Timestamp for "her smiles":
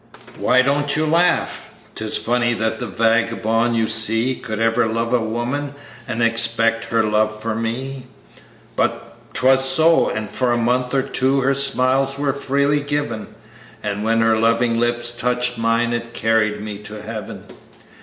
11.41-12.17